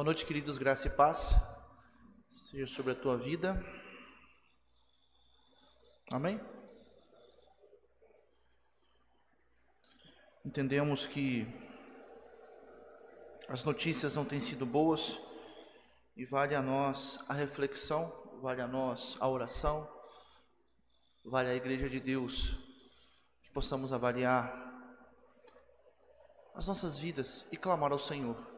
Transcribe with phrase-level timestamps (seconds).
[0.00, 1.34] Boa noite, queridos, graça e paz.
[2.26, 3.62] Seja sobre a tua vida.
[6.10, 6.40] Amém?
[10.42, 11.46] Entendemos que
[13.46, 15.20] as notícias não têm sido boas
[16.16, 18.10] e vale a nós a reflexão,
[18.40, 19.86] vale a nós a oração,
[21.22, 22.56] vale a igreja de Deus
[23.42, 24.50] que possamos avaliar
[26.54, 28.49] as nossas vidas e clamar ao Senhor.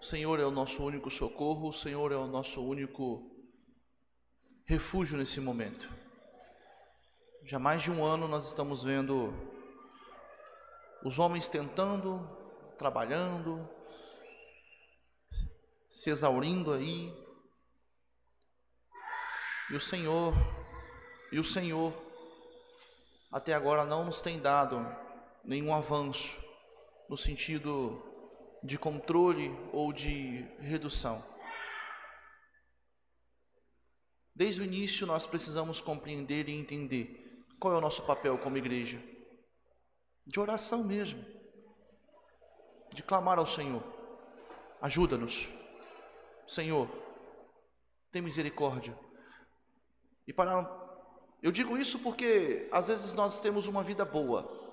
[0.00, 3.30] O Senhor é o nosso único socorro, o Senhor é o nosso único
[4.64, 5.92] refúgio nesse momento.
[7.44, 9.30] Já mais de um ano nós estamos vendo
[11.04, 12.26] os homens tentando,
[12.78, 13.68] trabalhando,
[15.90, 17.14] se exaurindo aí.
[19.70, 20.32] E o Senhor,
[21.30, 21.92] e o Senhor,
[23.30, 24.78] até agora não nos tem dado
[25.44, 26.42] nenhum avanço
[27.06, 28.09] no sentido
[28.62, 31.24] de controle ou de redução.
[34.34, 39.02] Desde o início nós precisamos compreender e entender qual é o nosso papel como igreja.
[40.26, 41.24] De oração mesmo,
[42.92, 43.82] de clamar ao Senhor:
[44.80, 45.48] ajuda-nos,
[46.46, 46.88] Senhor,
[48.10, 48.98] tem misericórdia.
[50.26, 50.80] E para
[51.42, 54.69] eu digo isso porque às vezes nós temos uma vida boa,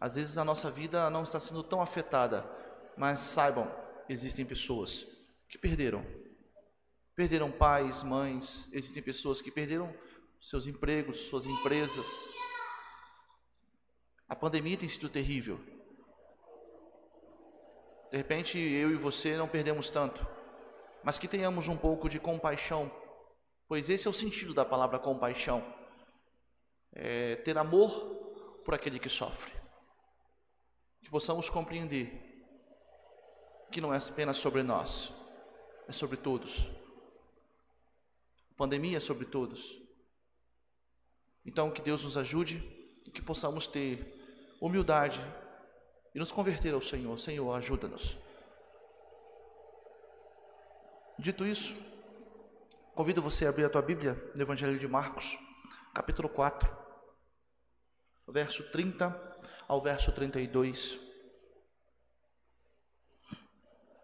[0.00, 2.44] às vezes a nossa vida não está sendo tão afetada,
[2.96, 3.70] mas saibam,
[4.08, 5.06] existem pessoas
[5.48, 6.04] que perderam.
[7.14, 9.94] Perderam pais, mães, existem pessoas que perderam
[10.40, 12.06] seus empregos, suas empresas,
[14.28, 15.60] a pandemia tem sido terrível.
[18.10, 20.26] De repente, eu e você não perdemos tanto,
[21.02, 22.90] mas que tenhamos um pouco de compaixão,
[23.68, 25.64] pois esse é o sentido da palavra compaixão:
[26.92, 27.90] é ter amor
[28.64, 29.55] por aquele que sofre.
[31.06, 32.10] Que possamos compreender
[33.70, 35.12] que não é apenas sobre nós,
[35.86, 36.68] é sobre todos.
[38.50, 39.80] A pandemia é sobre todos.
[41.44, 42.58] Então, que Deus nos ajude
[43.06, 45.20] e que possamos ter humildade
[46.12, 47.16] e nos converter ao Senhor.
[47.20, 48.18] Senhor, ajuda-nos.
[51.16, 51.72] Dito isso,
[52.96, 55.38] convido você a abrir a tua Bíblia no Evangelho de Marcos,
[55.94, 56.68] capítulo 4,
[58.26, 59.35] verso 30
[59.68, 60.98] ao verso 32.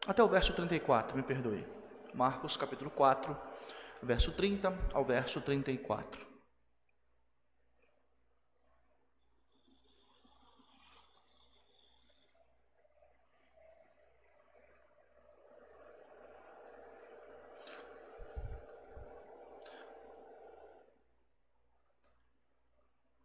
[0.06, 1.66] Até o verso 34, me perdoe.
[2.12, 3.36] Marcos, capítulo 4,
[4.02, 6.32] verso 30 ao verso 34.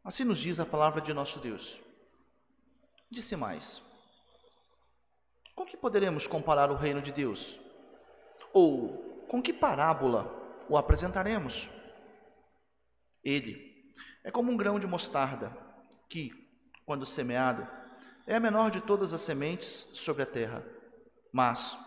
[0.04, 1.87] Assim nos diz a palavra de nosso Deus.
[3.10, 3.82] Disse mais:
[5.56, 7.60] Com que poderemos comparar o reino de Deus?
[8.54, 10.30] Ou com que parábola
[10.70, 11.70] o apresentaremos?
[13.24, 15.56] Ele é como um grão de mostarda,
[16.10, 16.32] que,
[16.86, 17.68] quando semeado,
[18.26, 20.66] é a menor de todas as sementes sobre a terra.
[21.32, 21.78] Mas,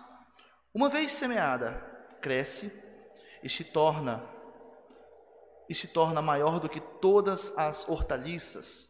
[0.73, 1.75] uma vez semeada,
[2.21, 2.73] cresce
[3.43, 4.23] e se torna
[5.69, 8.89] e se torna maior do que todas as hortaliças.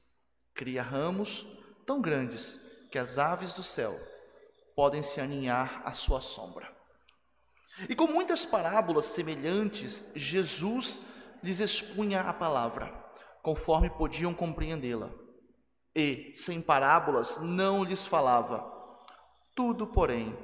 [0.55, 1.47] Cria ramos
[1.91, 4.01] tão grandes que as aves do céu
[4.77, 6.73] podem se aninhar à sua sombra.
[7.89, 11.03] E com muitas parábolas semelhantes, Jesus
[11.43, 12.95] lhes expunha a palavra,
[13.43, 15.11] conforme podiam compreendê-la.
[15.93, 18.65] E, sem parábolas, não lhes falava.
[19.57, 20.39] Tudo, porém,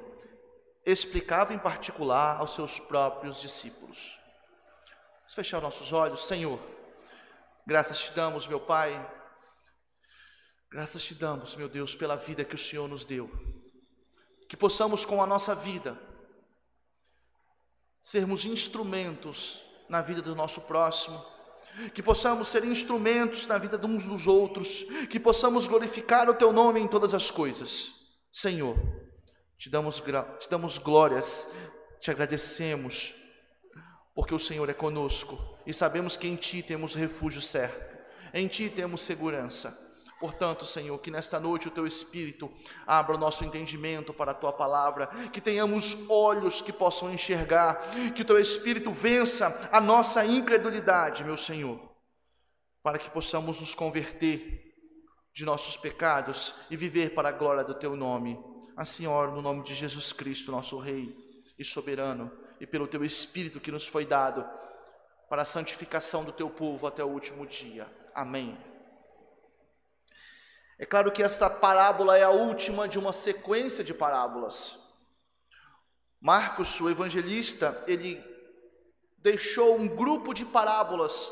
[0.85, 4.19] explicava em particular aos seus próprios discípulos.
[5.19, 6.59] Vamos fechar nossos olhos, Senhor.
[7.65, 9.16] Graças te damos, meu Pai.
[10.69, 13.31] Graças te damos, meu Deus, pela vida que o Senhor nos deu.
[14.49, 15.97] Que possamos com a nossa vida
[18.01, 21.23] sermos instrumentos na vida do nosso próximo,
[21.93, 26.51] que possamos ser instrumentos na vida de uns dos outros, que possamos glorificar o teu
[26.51, 27.93] nome em todas as coisas.
[28.31, 28.75] Senhor,
[29.57, 30.01] te damos,
[30.39, 31.49] te damos glórias,
[31.99, 33.13] te agradecemos
[34.13, 37.97] porque o Senhor é conosco e sabemos que em Ti temos refúgio certo,
[38.33, 39.86] em Ti temos segurança.
[40.19, 42.51] Portanto, Senhor, que nesta noite o Teu Espírito
[42.85, 48.21] abra o nosso entendimento para a Tua palavra, que tenhamos olhos que possam enxergar, que
[48.21, 51.79] o Teu Espírito vença a nossa incredulidade, meu Senhor,
[52.81, 54.73] para que possamos nos converter
[55.33, 58.39] de nossos pecados e viver para a glória do Teu nome.
[58.75, 61.15] Assim oro no nome de Jesus Cristo, nosso Rei
[61.57, 64.47] e soberano e pelo teu Espírito que nos foi dado
[65.29, 67.87] para a santificação do teu povo até o último dia.
[68.13, 68.57] Amém.
[70.79, 74.77] É claro que esta parábola é a última de uma sequência de parábolas.
[76.21, 78.23] Marcos, o evangelista, ele
[79.17, 81.31] deixou um grupo de parábolas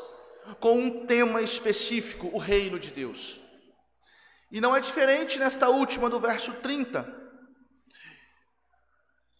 [0.60, 3.40] com um tema específico, o reino de Deus.
[4.50, 7.26] E não é diferente nesta última do verso 30.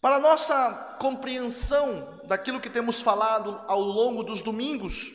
[0.01, 5.11] Para nossa compreensão daquilo que temos falado ao longo dos domingos,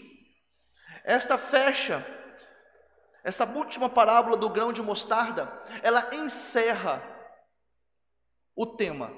[1.05, 2.05] esta fecha,
[3.25, 5.53] esta última parábola do grão de mostarda,
[5.83, 7.03] ela encerra
[8.55, 9.13] o tema.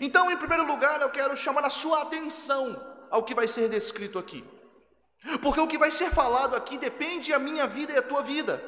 [0.00, 4.18] Então, em primeiro lugar, eu quero chamar a sua atenção ao que vai ser descrito
[4.18, 4.44] aqui.
[5.42, 8.62] Porque o que vai ser falado aqui depende da minha vida e da tua vida.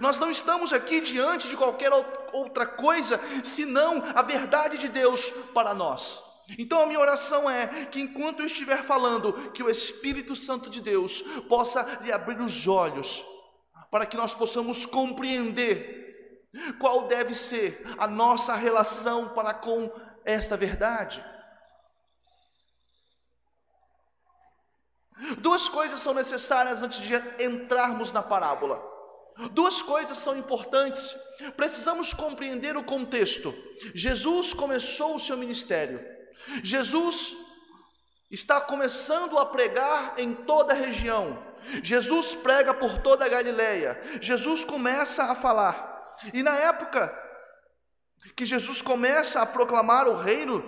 [0.00, 1.90] Nós não estamos aqui diante de qualquer
[2.32, 6.22] outra coisa senão a verdade de Deus para nós.
[6.58, 10.80] Então a minha oração é que enquanto eu estiver falando, que o Espírito Santo de
[10.80, 13.24] Deus possa lhe abrir os olhos,
[13.90, 15.98] para que nós possamos compreender
[16.78, 19.90] qual deve ser a nossa relação para com
[20.24, 21.24] esta verdade.
[25.38, 28.82] Duas coisas são necessárias antes de entrarmos na parábola.
[29.52, 31.14] Duas coisas são importantes.
[31.56, 33.54] Precisamos compreender o contexto.
[33.94, 36.04] Jesus começou o seu ministério.
[36.62, 37.36] Jesus
[38.30, 41.42] está começando a pregar em toda a região.
[41.82, 44.00] Jesus prega por toda a Galileia.
[44.20, 46.14] Jesus começa a falar.
[46.32, 47.12] E na época
[48.36, 50.62] que Jesus começa a proclamar o reino,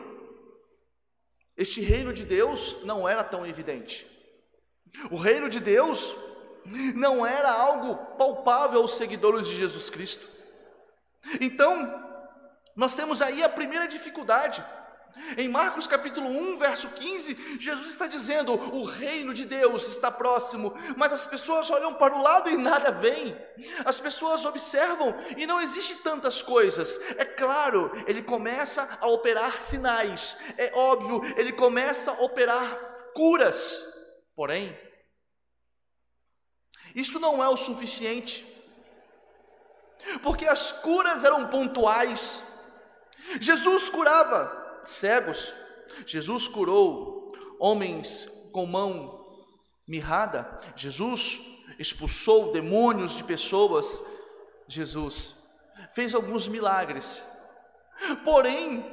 [1.57, 4.07] este reino de Deus não era tão evidente.
[5.11, 6.15] O reino de Deus
[6.95, 10.29] não era algo palpável aos seguidores de Jesus Cristo.
[11.41, 12.03] Então,
[12.75, 14.65] nós temos aí a primeira dificuldade.
[15.37, 20.75] Em Marcos capítulo 1, verso 15, Jesus está dizendo: o reino de Deus está próximo,
[20.97, 23.37] mas as pessoas olham para o lado e nada vem.
[23.85, 26.99] As pessoas observam e não existe tantas coisas.
[27.17, 30.37] É claro, ele começa a operar sinais.
[30.57, 32.79] É óbvio, ele começa a operar
[33.15, 33.85] curas.
[34.35, 34.79] Porém,
[36.95, 38.47] isso não é o suficiente,
[40.23, 42.43] porque as curas eram pontuais.
[43.39, 45.55] Jesus curava cegos,
[46.07, 49.27] Jesus curou homens com mão
[49.87, 51.41] mirrada, Jesus
[51.79, 54.03] expulsou demônios de pessoas,
[54.67, 55.35] Jesus
[55.95, 57.25] fez alguns milagres.
[58.25, 58.85] Porém,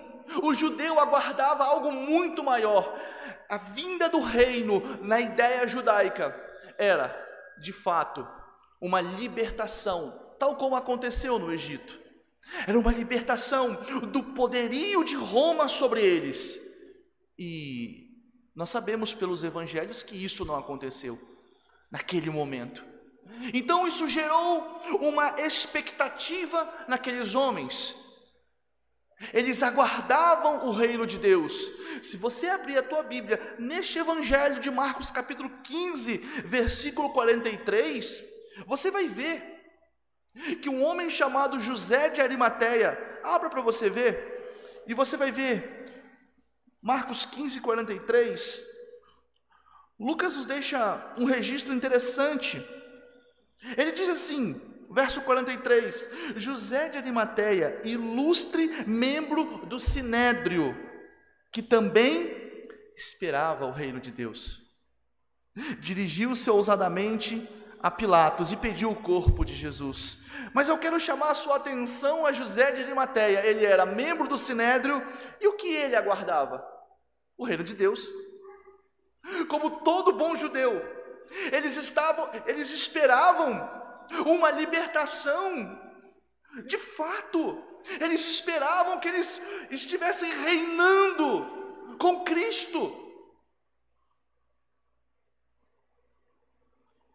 [0.44, 2.96] o judeu aguardava algo muito maior.
[3.48, 6.36] A vinda do reino na ideia judaica
[6.78, 7.28] era
[7.60, 8.28] de fato,
[8.80, 12.00] uma libertação, tal como aconteceu no Egito.
[12.68, 13.78] Era uma libertação
[14.12, 16.60] do poderio de Roma sobre eles.
[17.38, 18.10] E
[18.56, 21.18] nós sabemos pelos evangelhos que isso não aconteceu
[21.92, 22.84] naquele momento.
[23.54, 27.96] Então isso gerou uma expectativa naqueles homens.
[29.34, 31.54] Eles aguardavam o reino de Deus.
[32.02, 38.24] Se você abrir a tua Bíblia neste evangelho de Marcos capítulo 15, versículo 43,
[38.66, 39.59] você vai ver
[40.62, 45.86] que um homem chamado José de Arimateia, abra para você ver, e você vai ver
[46.82, 48.62] Marcos 15, 43.
[50.00, 52.66] Lucas nos deixa um registro interessante.
[53.78, 60.76] Ele diz assim: verso 43, José de Arimateia, ilustre membro do Sinédrio,
[61.52, 64.62] que também esperava o reino de Deus,
[65.80, 67.48] dirigiu-se ousadamente
[67.82, 70.18] a Pilatos e pediu o corpo de Jesus.
[70.54, 73.46] Mas eu quero chamar a sua atenção a José de Arimateia.
[73.46, 75.06] Ele era membro do Sinédrio
[75.40, 76.66] e o que ele aguardava?
[77.38, 78.08] O reino de Deus.
[79.48, 80.82] Como todo bom judeu,
[81.52, 83.70] eles estavam, eles esperavam
[84.26, 85.80] uma libertação.
[86.66, 87.64] De fato,
[88.00, 93.09] eles esperavam que eles estivessem reinando com Cristo.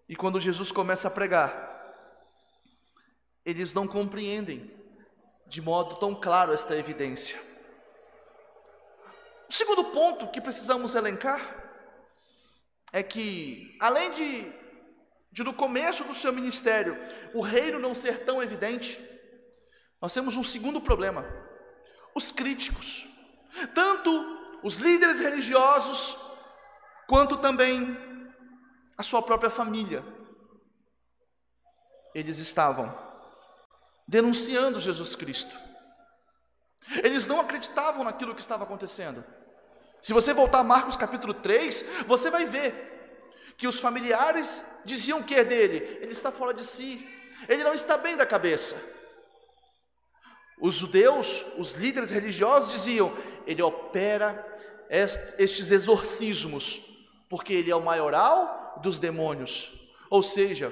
[0.09, 1.73] E quando Jesus começa a pregar,
[3.45, 4.71] eles não compreendem
[5.47, 7.41] de modo tão claro esta evidência.
[9.49, 11.63] O segundo ponto que precisamos elencar
[12.93, 14.65] é que, além de
[15.35, 16.97] de no começo do seu ministério
[17.35, 19.01] o reino não ser tão evidente,
[20.01, 21.27] nós temos um segundo problema:
[22.15, 23.09] os críticos,
[23.75, 24.11] tanto
[24.63, 26.17] os líderes religiosos,
[27.09, 28.14] quanto também
[28.97, 30.05] a sua própria família.
[32.15, 32.97] Eles estavam
[34.07, 35.57] denunciando Jesus Cristo.
[37.03, 39.25] Eles não acreditavam naquilo que estava acontecendo.
[40.03, 42.93] Se você voltar a Marcos capítulo 3, você vai ver
[43.57, 47.09] que os familiares diziam que é dele, ele está fora de si,
[47.49, 48.77] ele não está bem da cabeça.
[50.61, 53.13] Os judeus, os líderes religiosos diziam:
[53.47, 54.45] ele opera
[54.91, 56.81] estes exorcismos,
[57.29, 59.73] porque ele é o maioral dos demônios.
[60.11, 60.71] Ou seja,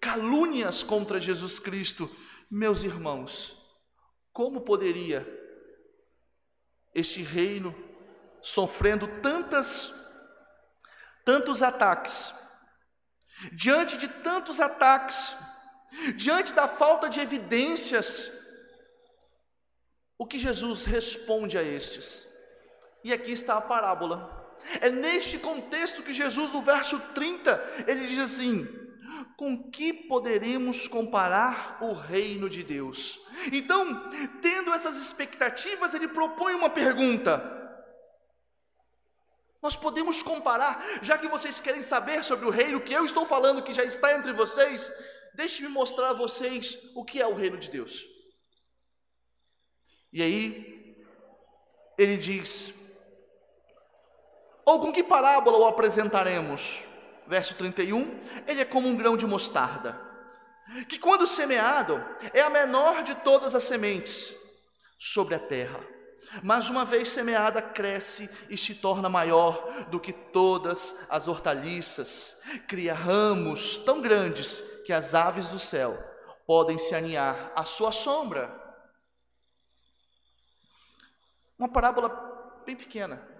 [0.00, 2.10] calúnias contra Jesus Cristo.
[2.50, 3.56] Meus irmãos,
[4.32, 5.26] como poderia
[6.94, 7.74] este reino
[8.40, 9.92] sofrendo tantas
[11.24, 12.32] tantos ataques,
[13.52, 15.34] diante de tantos ataques,
[16.14, 18.30] diante da falta de evidências,
[20.16, 22.28] o que Jesus responde a estes?
[23.02, 24.45] E aqui está a parábola.
[24.80, 28.66] É neste contexto que Jesus, no verso 30, ele diz assim:
[29.36, 33.20] com que poderemos comparar o reino de Deus?
[33.52, 34.10] Então,
[34.40, 37.42] tendo essas expectativas, ele propõe uma pergunta:
[39.62, 43.62] nós podemos comparar, já que vocês querem saber sobre o reino que eu estou falando,
[43.62, 44.90] que já está entre vocês,
[45.34, 48.04] deixe-me mostrar a vocês o que é o reino de Deus.
[50.12, 51.04] E aí,
[51.98, 52.72] ele diz:
[54.66, 56.84] Ou com que parábola o apresentaremos?
[57.26, 59.98] Verso 31, ele é como um grão de mostarda,
[60.88, 62.04] que quando semeado
[62.34, 64.32] é a menor de todas as sementes
[64.98, 65.80] sobre a terra
[66.42, 72.94] mas uma vez semeada, cresce e se torna maior do que todas as hortaliças, cria
[72.94, 75.96] ramos tão grandes que as aves do céu
[76.46, 78.64] podem se aninhar à sua sombra.
[81.58, 83.35] Uma parábola bem pequena.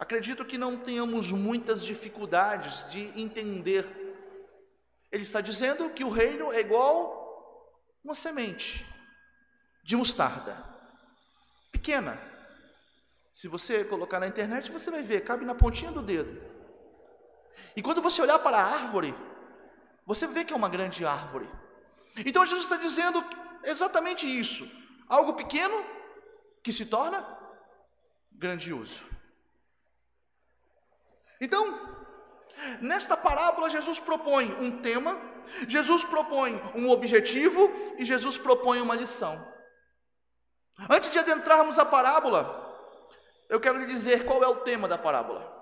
[0.00, 3.84] Acredito que não tenhamos muitas dificuldades de entender.
[5.12, 7.20] Ele está dizendo que o reino é igual
[8.02, 8.86] uma semente
[9.84, 10.56] de mostarda
[11.70, 12.18] pequena.
[13.34, 16.40] Se você colocar na internet, você vai ver, cabe na pontinha do dedo.
[17.76, 19.14] E quando você olhar para a árvore,
[20.06, 21.46] você vê que é uma grande árvore.
[22.16, 23.22] Então Jesus está dizendo
[23.64, 24.66] exatamente isso:
[25.06, 25.84] algo pequeno
[26.62, 27.22] que se torna
[28.32, 29.09] grandioso.
[31.40, 31.96] Então,
[32.80, 35.18] nesta parábola, Jesus propõe um tema,
[35.66, 39.48] Jesus propõe um objetivo e Jesus propõe uma lição.
[40.88, 42.68] Antes de adentrarmos a parábola,
[43.48, 45.58] eu quero lhe dizer qual é o tema da parábola.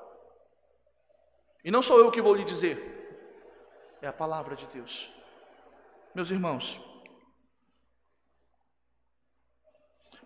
[1.64, 2.98] E não sou eu que vou lhe dizer,
[4.00, 5.12] é a palavra de Deus.
[6.14, 6.80] Meus irmãos,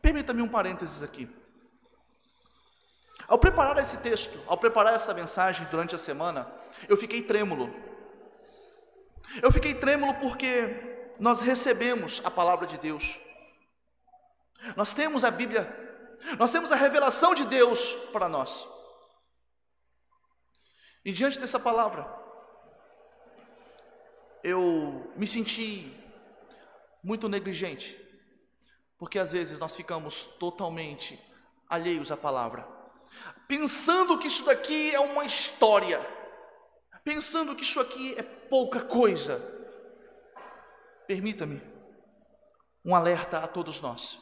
[0.01, 1.42] permita-me um parênteses aqui.
[3.33, 6.53] Ao preparar esse texto, ao preparar essa mensagem durante a semana,
[6.87, 7.75] eu fiquei trêmulo.
[9.43, 13.19] Eu fiquei trêmulo porque nós recebemos a palavra de Deus.
[14.77, 15.65] Nós temos a Bíblia,
[16.39, 18.69] nós temos a revelação de Deus para nós.
[21.03, 22.07] E diante dessa palavra,
[24.45, 25.91] eu me senti
[27.03, 27.99] muito negligente,
[28.99, 31.19] porque às vezes nós ficamos totalmente
[31.67, 32.82] alheios à palavra,
[33.47, 36.01] pensando que isso daqui é uma história,
[37.05, 39.41] pensando que isso aqui é pouca coisa.
[41.07, 41.61] Permita-me
[42.85, 44.19] um alerta a todos nós.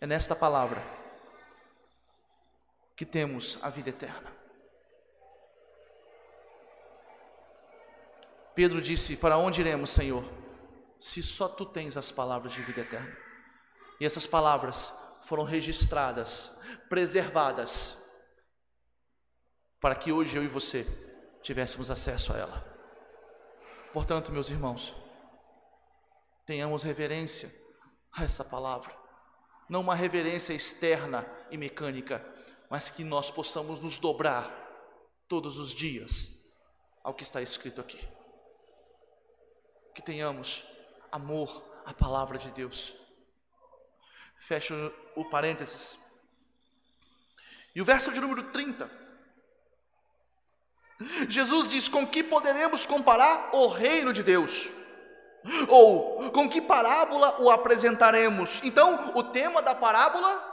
[0.00, 0.82] É nesta palavra
[2.96, 4.30] que temos a vida eterna.
[8.54, 10.24] Pedro disse: Para onde iremos, Senhor,
[11.00, 13.16] se só tu tens as palavras de vida eterna?
[13.98, 16.56] E essas palavras foram registradas,
[16.88, 17.96] preservadas,
[19.80, 20.86] para que hoje eu e você
[21.42, 22.70] tivéssemos acesso a ela.
[23.92, 24.94] Portanto, meus irmãos,
[26.46, 27.52] tenhamos reverência
[28.12, 29.00] a essa palavra
[29.70, 32.26] não uma reverência externa e mecânica,
[32.68, 34.50] mas que nós possamos nos dobrar
[35.28, 36.28] todos os dias
[37.04, 38.00] ao que está escrito aqui.
[39.94, 40.64] Que tenhamos
[41.12, 42.96] amor à palavra de Deus.
[44.40, 45.98] Fecho o parênteses.
[47.74, 48.90] E o verso de número 30.
[51.28, 54.68] Jesus diz: Com que poderemos comparar o reino de Deus?
[55.68, 58.60] Ou com que parábola o apresentaremos?
[58.62, 60.44] Então, o tema da parábola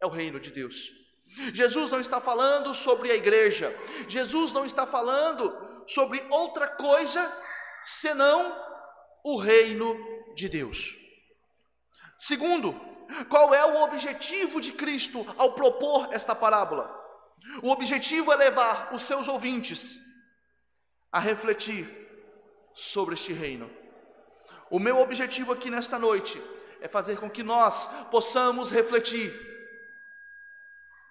[0.00, 0.92] é o reino de Deus.
[1.52, 3.74] Jesus não está falando sobre a igreja,
[4.06, 5.52] Jesus não está falando
[5.86, 7.32] sobre outra coisa
[7.82, 8.56] senão
[9.24, 9.96] o reino
[10.36, 10.94] de Deus.
[12.18, 12.93] Segundo,
[13.28, 17.02] qual é o objetivo de Cristo ao propor esta parábola?
[17.62, 19.98] O objetivo é levar os seus ouvintes
[21.12, 21.86] a refletir
[22.72, 23.70] sobre este reino.
[24.70, 26.42] O meu objetivo aqui nesta noite
[26.80, 29.32] é fazer com que nós possamos refletir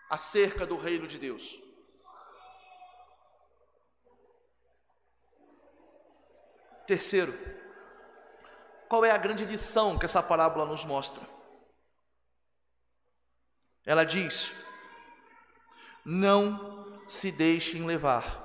[0.09, 1.59] acerca do reino de Deus.
[6.85, 7.33] Terceiro,
[8.89, 11.32] qual é a grande lição que essa parábola nos mostra?
[13.85, 14.51] Ela diz:
[16.05, 18.43] não se deixem levar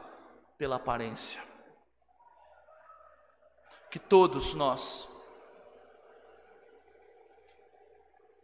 [0.56, 1.42] pela aparência.
[3.90, 5.08] Que todos nós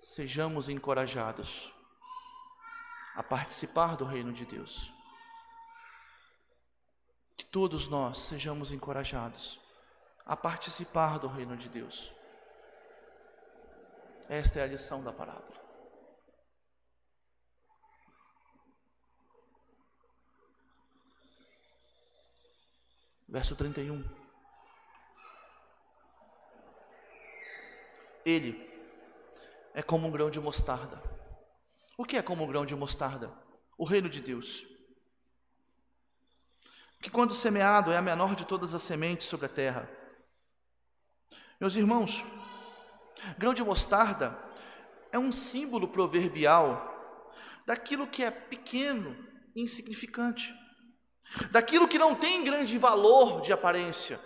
[0.00, 1.72] sejamos encorajados
[3.14, 4.92] a participar do reino de Deus.
[7.36, 9.60] Que todos nós sejamos encorajados
[10.24, 12.12] a participar do reino de Deus.
[14.28, 15.63] Esta é a lição da parábola.
[23.34, 24.08] Verso 31.
[28.24, 28.72] Ele
[29.74, 31.02] é como um grão de mostarda.
[31.98, 33.36] O que é como um grão de mostarda?
[33.76, 34.64] O reino de Deus.
[37.02, 39.90] Que quando semeado é a menor de todas as sementes sobre a terra.
[41.60, 42.24] Meus irmãos,
[43.36, 44.38] grão de mostarda
[45.10, 46.88] é um símbolo proverbial
[47.66, 49.26] daquilo que é pequeno
[49.56, 50.54] e insignificante,
[51.50, 54.20] daquilo que não tem grande valor de aparência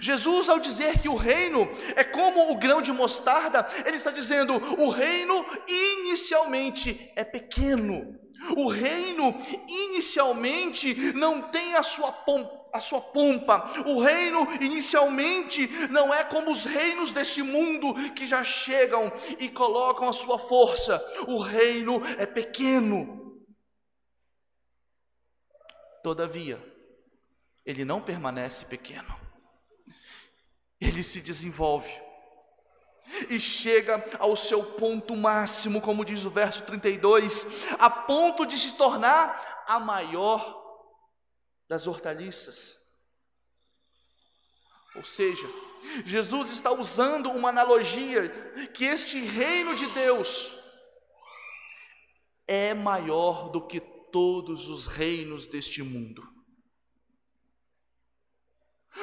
[0.00, 4.54] Jesus, ao dizer que o reino é como o grão de mostarda, ele está dizendo:
[4.78, 8.18] o reino inicialmente é pequeno,
[8.56, 9.34] o reino
[9.68, 12.58] inicialmente não tem a sua pompa.
[12.70, 18.44] A sua pompa, o reino inicialmente não é como os reinos deste mundo que já
[18.44, 23.17] chegam e colocam a sua força, o reino é pequeno.
[26.02, 26.62] Todavia,
[27.64, 29.28] ele não permanece pequeno
[30.80, 31.92] ele se desenvolve
[33.28, 37.46] e chega ao seu ponto máximo, como diz o verso 32,
[37.78, 40.56] a ponto de se tornar a maior
[41.68, 42.76] das hortaliças.
[44.94, 45.46] Ou seja,
[46.04, 48.28] Jesus está usando uma analogia
[48.74, 50.52] que este reino de Deus
[52.46, 56.26] é maior do que todos os reinos deste mundo.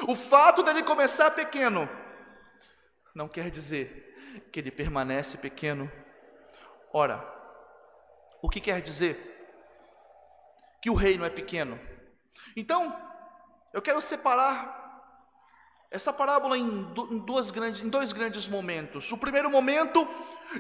[0.08, 1.90] O fato dele começar pequeno
[3.14, 5.90] não quer dizer que ele permanece pequeno.
[6.92, 7.24] Ora,
[8.42, 9.32] o que quer dizer?
[10.82, 11.80] Que o reino é pequeno.
[12.56, 12.96] Então,
[13.74, 14.85] eu quero separar
[15.96, 16.84] essa parábola em,
[17.26, 19.10] duas grandes, em dois grandes momentos.
[19.14, 20.06] O primeiro momento,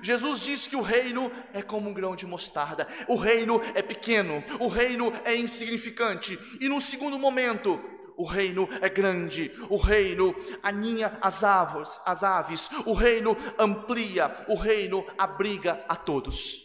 [0.01, 4.41] Jesus diz que o reino é como um grão de mostarda, o reino é pequeno,
[4.61, 6.39] o reino é insignificante.
[6.61, 7.83] E no segundo momento,
[8.15, 15.05] o reino é grande, o reino aninha as as aves, o reino amplia, o reino
[15.17, 16.63] abriga a todos.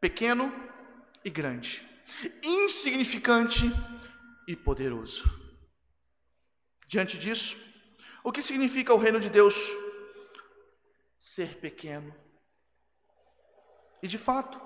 [0.00, 0.50] Pequeno
[1.22, 1.86] e grande,
[2.42, 3.70] insignificante
[4.48, 5.43] e poderoso.
[6.86, 7.56] Diante disso,
[8.22, 9.54] o que significa o reino de Deus?
[11.18, 12.14] Ser pequeno.
[14.02, 14.60] E de fato,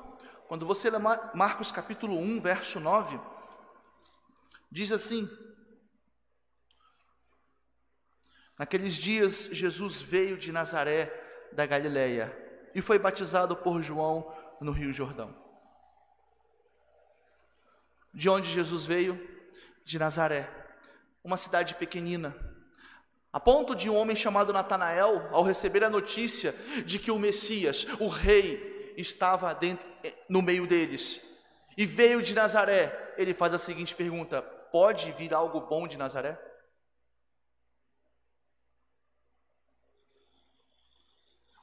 [0.48, 0.98] quando você lê
[1.34, 3.18] Marcos capítulo 1, verso 9,
[4.70, 5.28] Diz assim:
[8.58, 11.06] Naqueles dias, Jesus veio de Nazaré
[11.52, 12.36] da Galileia
[12.74, 15.34] e foi batizado por João no Rio Jordão.
[18.12, 19.38] De onde Jesus veio?
[19.84, 20.50] De Nazaré,
[21.22, 22.36] uma cidade pequenina.
[23.32, 26.52] A ponto de um homem chamado Natanael, ao receber a notícia
[26.84, 29.86] de que o Messias, o rei, estava dentro,
[30.28, 31.22] no meio deles,
[31.76, 36.36] e veio de Nazaré, ele faz a seguinte pergunta: pode vir algo bom de Nazaré?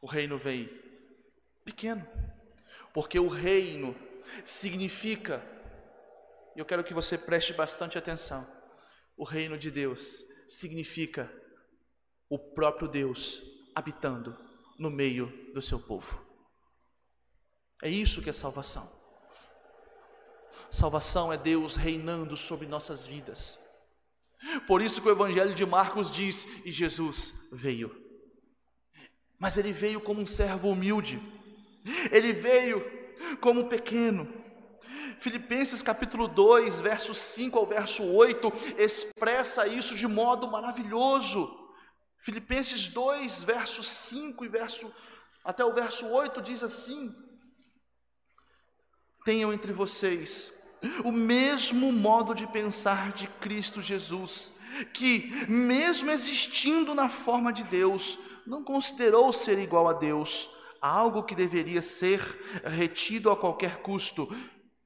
[0.01, 0.69] O reino veio
[1.65, 2.07] pequeno,
[2.93, 3.95] porque o reino
[4.43, 5.43] significa,
[6.55, 8.47] e eu quero que você preste bastante atenção,
[9.17, 11.31] o reino de Deus significa
[12.29, 14.37] o próprio Deus habitando
[14.77, 16.23] no meio do seu povo.
[17.81, 18.89] É isso que é salvação.
[20.71, 23.59] Salvação é Deus reinando sobre nossas vidas.
[24.67, 28.03] Por isso que o Evangelho de Marcos diz: e Jesus veio.
[29.37, 31.21] Mas ele veio como um servo humilde,
[32.11, 32.83] ele veio
[33.41, 34.44] como pequeno.
[35.19, 41.49] Filipenses capítulo 2, verso 5 ao verso 8, expressa isso de modo maravilhoso.
[42.17, 44.91] Filipenses 2, verso 5 e verso
[45.43, 47.13] até o verso 8 diz assim:
[49.25, 50.53] tenham entre vocês
[51.03, 54.53] o mesmo modo de pensar de Cristo Jesus,
[54.93, 60.47] que, mesmo existindo na forma de Deus, não considerou ser igual a Deus,
[60.79, 62.21] algo que deveria ser
[62.63, 64.29] retido a qualquer custo.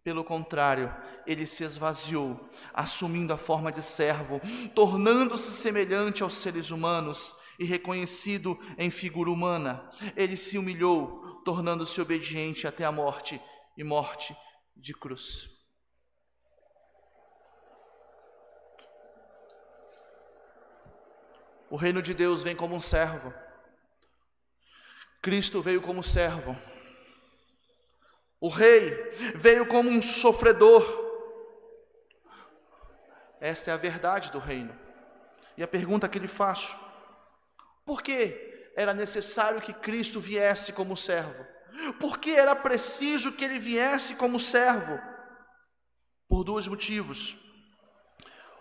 [0.09, 0.91] Pelo contrário,
[1.23, 4.41] ele se esvaziou, assumindo a forma de servo,
[4.73, 12.65] tornando-se semelhante aos seres humanos e reconhecido em figura humana, ele se humilhou, tornando-se obediente
[12.65, 13.39] até a morte
[13.77, 14.35] e morte
[14.75, 15.47] de cruz.
[21.69, 23.31] O reino de Deus vem como um servo.
[25.21, 26.57] Cristo veio como servo.
[28.39, 28.89] O rei
[29.35, 30.83] veio como um sofredor.
[33.41, 34.77] Esta é a verdade do reino.
[35.57, 36.77] E a pergunta que lhe faço:
[37.85, 41.45] por que era necessário que Cristo viesse como servo?
[41.99, 44.99] Por que era preciso que ele viesse como servo?
[46.27, 47.35] Por dois motivos.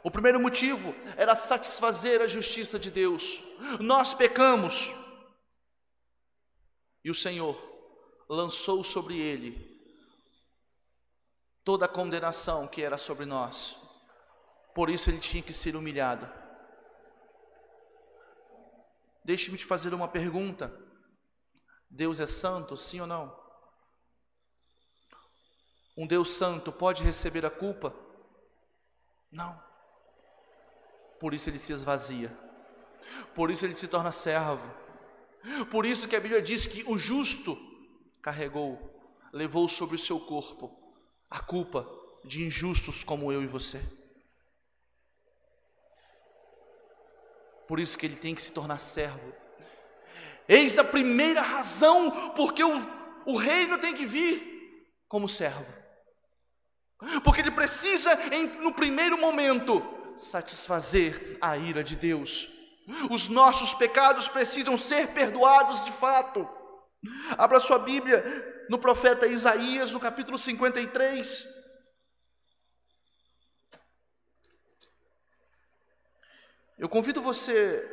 [0.02, 3.42] O primeiro motivo era satisfazer a justiça de Deus.
[3.80, 4.90] Nós pecamos
[7.04, 7.67] e o Senhor
[8.28, 9.78] lançou sobre ele
[11.64, 13.78] toda a condenação que era sobre nós.
[14.74, 16.26] Por isso ele tinha que ser humilhado.
[19.24, 20.72] Deixe-me te fazer uma pergunta.
[21.90, 23.36] Deus é santo, sim ou não?
[25.96, 27.94] Um Deus santo pode receber a culpa?
[29.30, 29.62] Não.
[31.18, 32.30] Por isso ele se esvazia.
[33.34, 34.64] Por isso ele se torna servo.
[35.70, 37.56] Por isso que a Bíblia diz que o justo
[38.22, 38.78] carregou,
[39.32, 40.76] levou sobre o seu corpo
[41.30, 41.86] a culpa
[42.24, 43.82] de injustos como eu e você.
[47.66, 49.32] Por isso que ele tem que se tornar servo.
[50.48, 52.72] Eis a primeira razão porque o,
[53.26, 55.78] o reino tem que vir como servo.
[57.22, 59.82] Porque ele precisa, em, no primeiro momento,
[60.16, 62.48] satisfazer a ira de Deus.
[63.10, 66.48] Os nossos pecados precisam ser perdoados de fato.
[67.36, 71.46] Abra sua Bíblia no profeta Isaías, no capítulo 53.
[76.78, 77.84] Eu convido você,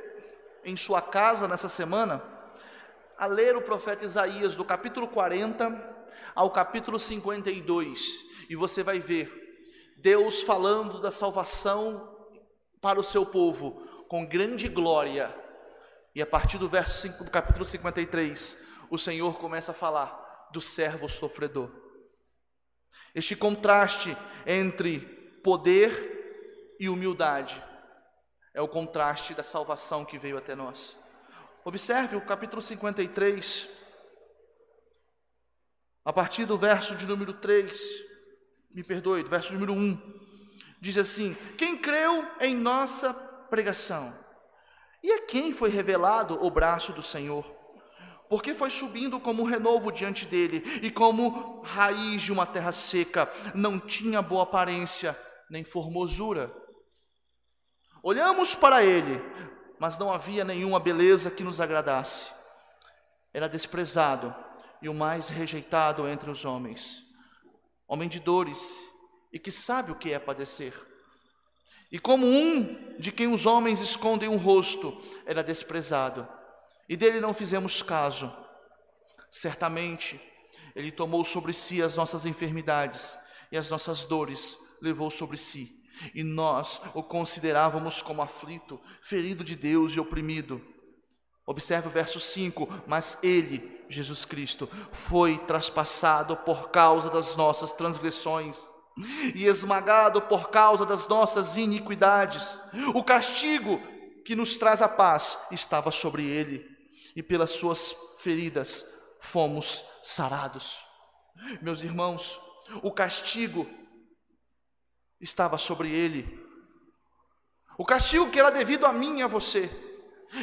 [0.63, 2.23] em sua casa nessa semana,
[3.17, 5.95] a ler o profeta Isaías, do capítulo 40
[6.33, 9.31] ao capítulo 52, e você vai ver
[9.97, 12.15] Deus falando da salvação
[12.81, 15.33] para o seu povo com grande glória.
[16.13, 20.61] E a partir do verso 5 do capítulo 53, o Senhor começa a falar do
[20.61, 21.69] servo sofredor.
[23.13, 24.99] Este contraste entre
[25.43, 27.61] poder e humildade
[28.53, 30.95] é o contraste da salvação que veio até nós.
[31.63, 33.67] Observe o capítulo 53,
[36.03, 37.79] a partir do verso de número 3,
[38.71, 40.15] me perdoe, do verso número 1
[40.85, 43.13] diz assim: Quem creu em nossa
[43.49, 44.13] pregação?
[45.01, 47.45] E a quem foi revelado o braço do Senhor?
[48.29, 53.31] Porque foi subindo como um renovo diante dele, e como raiz de uma terra seca,
[53.53, 55.17] não tinha boa aparência,
[55.49, 56.51] nem formosura.
[58.01, 59.21] Olhamos para ele,
[59.79, 62.31] mas não havia nenhuma beleza que nos agradasse.
[63.33, 64.33] Era desprezado
[64.81, 67.03] e o mais rejeitado entre os homens,
[67.87, 68.77] homem de dores
[69.31, 70.73] e que sabe o que é padecer.
[71.91, 76.27] E como um de quem os homens escondem o rosto, era desprezado,
[76.87, 78.31] e dele não fizemos caso.
[79.29, 80.19] Certamente,
[80.75, 83.17] ele tomou sobre si as nossas enfermidades
[83.51, 85.81] e as nossas dores levou sobre si,
[86.13, 90.61] e nós o considerávamos como aflito, ferido de Deus e oprimido.
[91.45, 98.69] Observe o verso 5: Mas ele, Jesus Cristo, foi traspassado por causa das nossas transgressões
[99.33, 102.59] e esmagado por causa das nossas iniquidades.
[102.93, 103.79] O castigo
[104.23, 106.74] que nos traz a paz estava sobre ele,
[107.15, 108.85] e pelas suas feridas
[109.19, 110.83] fomos sarados.
[111.61, 112.39] Meus irmãos,
[112.83, 113.67] o castigo
[115.19, 116.43] estava sobre ele.
[117.77, 119.69] O castigo que era devido a mim e a você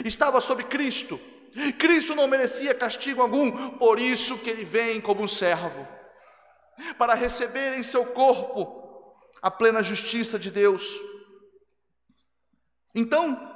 [0.04, 1.20] estava sobre Cristo.
[1.78, 5.86] Cristo não merecia castigo algum, por isso que ele vem como um servo
[6.96, 8.80] para receber em seu corpo
[9.42, 10.82] a plena justiça de Deus.
[12.94, 13.51] Então,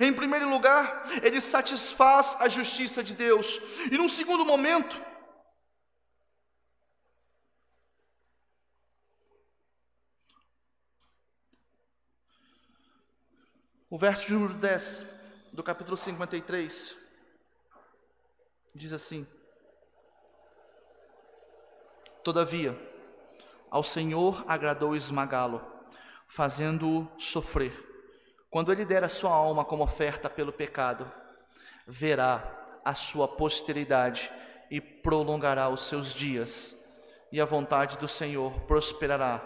[0.00, 5.00] em primeiro lugar, ele satisfaz a justiça de Deus, e num segundo momento,
[13.88, 15.06] o verso de número 10
[15.52, 16.96] do capítulo 53
[18.74, 19.26] diz assim:
[22.22, 22.78] Todavia,
[23.70, 25.60] ao Senhor agradou esmagá-lo,
[26.28, 27.89] fazendo-o sofrer.
[28.50, 31.10] Quando ele der a sua alma como oferta pelo pecado,
[31.86, 32.42] verá
[32.84, 34.30] a sua posteridade
[34.68, 36.76] e prolongará os seus dias,
[37.30, 39.40] e a vontade do Senhor prosperará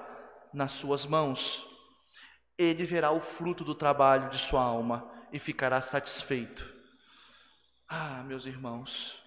[0.53, 1.67] nas suas mãos.
[2.57, 6.73] Ele verá o fruto do trabalho de sua alma e ficará satisfeito.
[7.87, 9.23] Ah, meus irmãos,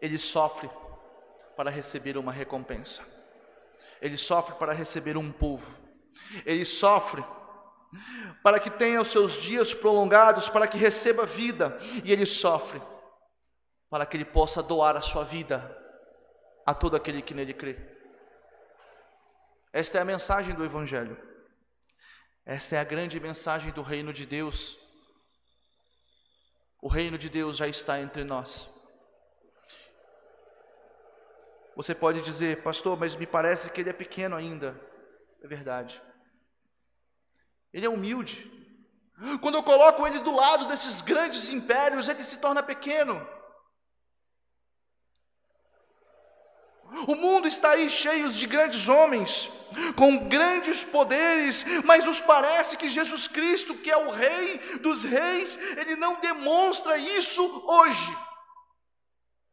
[0.00, 0.68] ele sofre
[1.56, 3.02] para receber uma recompensa,
[4.00, 5.79] ele sofre para receber um povo,
[6.44, 7.24] ele sofre
[8.42, 12.80] para que tenha os seus dias prolongados, para que receba vida, e ele sofre
[13.88, 15.76] para que ele possa doar a sua vida
[16.64, 17.76] a todo aquele que nele crê.
[19.72, 21.20] Esta é a mensagem do Evangelho,
[22.46, 24.78] esta é a grande mensagem do reino de Deus.
[26.82, 28.70] O reino de Deus já está entre nós.
[31.76, 34.80] Você pode dizer, pastor, mas me parece que ele é pequeno ainda.
[35.42, 36.02] É verdade.
[37.72, 38.50] Ele é humilde.
[39.40, 43.26] Quando eu coloco ele do lado desses grandes impérios, ele se torna pequeno.
[47.06, 49.48] O mundo está aí cheio de grandes homens,
[49.96, 55.56] com grandes poderes, mas nos parece que Jesus Cristo, que é o Rei dos Reis,
[55.76, 58.16] ele não demonstra isso hoje.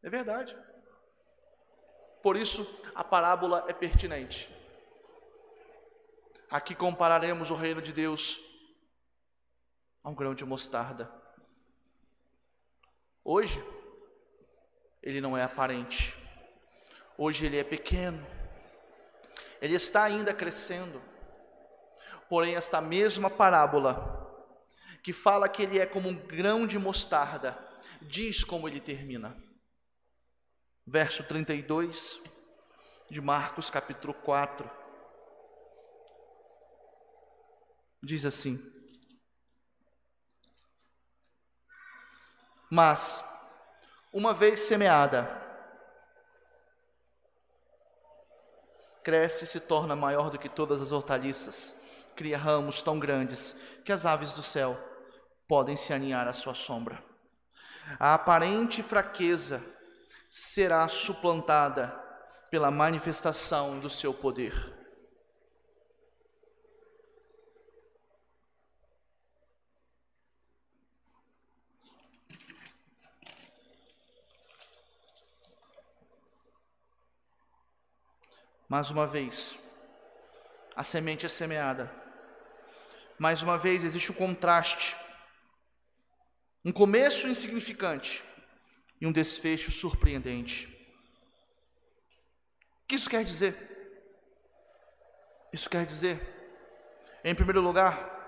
[0.02, 0.56] É verdade.
[2.22, 4.52] Por isso, a parábola é pertinente.
[6.50, 8.40] Aqui compararemos o reino de Deus
[10.02, 11.12] a um grão de mostarda.
[13.22, 13.62] Hoje,
[15.02, 16.16] ele não é aparente.
[17.18, 18.26] Hoje ele é pequeno.
[19.60, 21.02] Ele está ainda crescendo.
[22.30, 24.16] Porém, esta mesma parábola,
[25.02, 27.58] que fala que ele é como um grão de mostarda,
[28.00, 29.36] diz como ele termina.
[30.86, 32.18] Verso 32
[33.10, 34.77] de Marcos, capítulo 4.
[38.02, 38.62] Diz assim:
[42.70, 43.24] Mas,
[44.12, 45.26] uma vez semeada,
[49.02, 51.74] cresce e se torna maior do que todas as hortaliças,
[52.14, 54.78] cria ramos tão grandes que as aves do céu
[55.48, 57.02] podem se aninhar à sua sombra.
[57.98, 59.64] A aparente fraqueza
[60.30, 61.88] será suplantada
[62.50, 64.77] pela manifestação do seu poder.
[78.68, 79.58] Mais uma vez,
[80.76, 81.90] a semente é semeada.
[83.18, 84.94] Mais uma vez, existe um contraste.
[86.62, 88.22] Um começo insignificante
[89.00, 90.66] e um desfecho surpreendente.
[92.82, 93.56] O que isso quer dizer?
[95.50, 96.20] Isso quer dizer,
[97.24, 98.18] em primeiro lugar,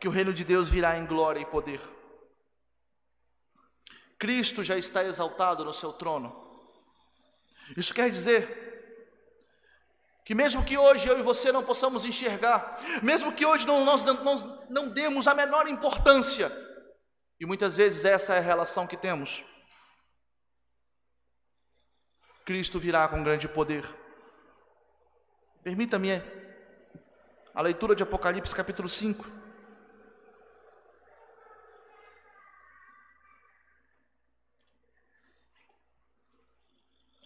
[0.00, 1.80] que o reino de Deus virá em glória e poder.
[4.18, 6.34] Cristo já está exaltado no seu trono.
[7.76, 8.63] Isso quer dizer
[10.24, 14.02] que mesmo que hoje eu e você não possamos enxergar, mesmo que hoje não, nós
[14.04, 16.50] não, não, não demos a menor importância,
[17.38, 19.44] e muitas vezes essa é a relação que temos,
[22.44, 23.84] Cristo virá com grande poder.
[25.62, 26.22] Permita-me
[27.54, 29.24] a leitura de Apocalipse capítulo 5.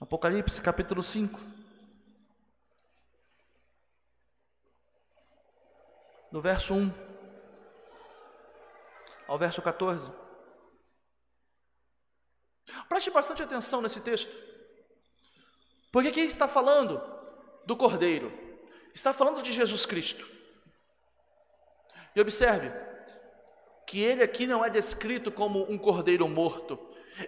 [0.00, 1.58] Apocalipse capítulo 5.
[6.30, 6.92] Do verso 1
[9.26, 10.10] ao verso 14.
[12.88, 14.34] Preste bastante atenção nesse texto,
[15.92, 17.00] porque aqui está falando
[17.64, 18.32] do Cordeiro,
[18.94, 20.26] está falando de Jesus Cristo.
[22.14, 22.70] E observe
[23.86, 26.78] que ele aqui não é descrito como um cordeiro morto,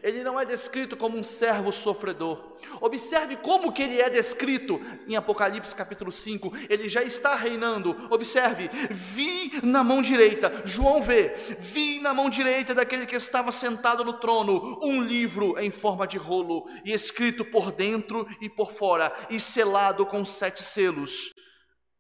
[0.03, 2.57] ele não é descrito como um servo sofredor.
[2.81, 6.53] Observe como que ele é descrito em Apocalipse capítulo 5.
[6.69, 7.97] Ele já está reinando.
[8.11, 14.05] Observe, vi na mão direita, João vê, vi na mão direita daquele que estava sentado
[14.05, 19.13] no trono um livro em forma de rolo e escrito por dentro e por fora
[19.29, 21.33] e selado com sete selos.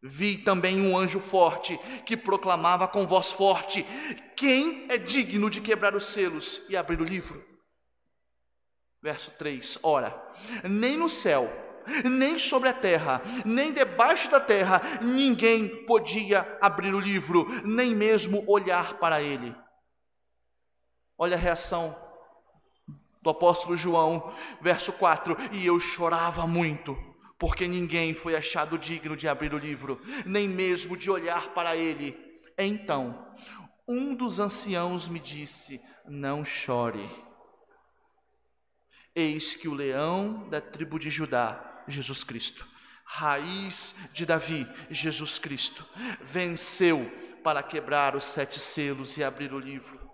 [0.03, 3.85] Vi também um anjo forte que proclamava com voz forte:
[4.35, 7.49] Quem é digno de quebrar os selos e abrir o livro?
[9.02, 10.14] Verso 3: Ora,
[10.62, 11.50] nem no céu,
[12.04, 18.44] nem sobre a terra, nem debaixo da terra, ninguém podia abrir o livro, nem mesmo
[18.46, 19.54] olhar para ele.
[21.16, 21.96] Olha a reação
[23.22, 26.96] do apóstolo João, verso 4: E eu chorava muito,
[27.38, 32.16] porque ninguém foi achado digno de abrir o livro, nem mesmo de olhar para ele.
[32.58, 33.26] Então,
[33.88, 37.30] um dos anciãos me disse: Não chore.
[39.14, 42.66] Eis que o leão da tribo de Judá, Jesus Cristo,
[43.05, 45.85] raiz de Davi, Jesus Cristo,
[46.23, 47.11] venceu
[47.42, 50.11] para quebrar os sete selos e abrir o livro.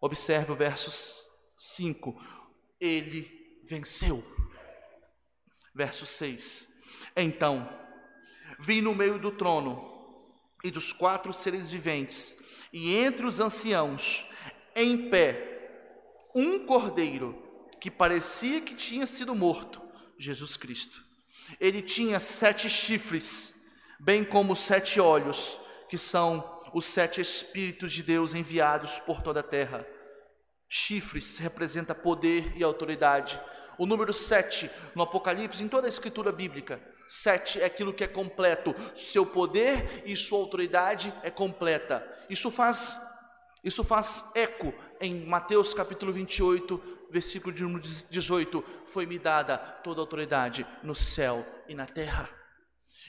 [0.00, 0.90] Observe o verso
[1.56, 2.14] 5.
[2.80, 3.28] Ele
[3.68, 4.24] venceu.
[5.74, 6.68] Verso 6.
[7.16, 7.68] Então,
[8.60, 9.96] vi no meio do trono
[10.62, 12.36] e dos quatro seres viventes,
[12.72, 14.30] e entre os anciãos,
[14.74, 17.47] em pé, um cordeiro
[17.80, 19.80] que parecia que tinha sido morto,
[20.18, 21.02] Jesus Cristo.
[21.60, 23.54] Ele tinha sete chifres,
[23.98, 29.44] bem como sete olhos, que são os sete Espíritos de Deus enviados por toda a
[29.44, 29.86] terra.
[30.68, 33.40] Chifres representa poder e autoridade.
[33.78, 38.08] O número sete no Apocalipse, em toda a escritura bíblica, sete é aquilo que é
[38.08, 38.74] completo.
[38.94, 42.06] Seu poder e sua autoridade é completa.
[42.28, 42.94] Isso faz,
[43.64, 48.64] isso faz eco em Mateus capítulo 28, versículo de número 18.
[48.86, 52.28] Foi-me dada toda a autoridade no céu e na terra.